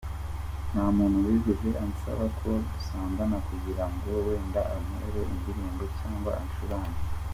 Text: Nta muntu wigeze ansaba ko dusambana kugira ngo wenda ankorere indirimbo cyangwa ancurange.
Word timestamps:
Nta 0.71 0.85
muntu 0.97 1.17
wigeze 1.25 1.69
ansaba 1.85 2.25
ko 2.39 2.49
dusambana 2.71 3.37
kugira 3.47 3.85
ngo 3.91 4.09
wenda 4.27 4.61
ankorere 4.75 5.19
indirimbo 5.33 5.83
cyangwa 5.97 6.31
ancurange. 6.41 7.01